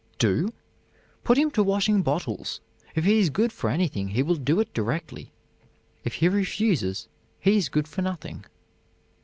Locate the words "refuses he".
6.27-7.55